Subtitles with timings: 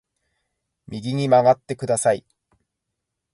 [0.87, 2.25] 右に曲がってください